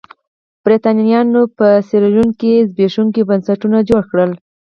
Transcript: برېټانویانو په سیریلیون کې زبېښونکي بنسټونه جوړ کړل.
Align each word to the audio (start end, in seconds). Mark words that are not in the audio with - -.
برېټانویانو 0.63 1.41
په 1.57 1.67
سیریلیون 1.87 2.29
کې 2.39 2.53
زبېښونکي 2.69 3.21
بنسټونه 3.29 3.77
جوړ 3.89 4.01
کړل. 4.11 4.31